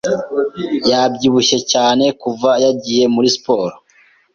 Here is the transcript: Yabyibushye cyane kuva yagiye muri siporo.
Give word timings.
Yabyibushye 0.89 1.57
cyane 1.71 2.05
kuva 2.21 2.49
yagiye 2.63 3.03
muri 3.13 3.27
siporo. 3.35 3.75